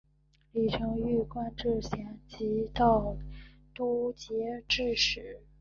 [0.53, 3.15] 李澄玉官至咸吉道
[3.75, 5.39] 都节制使。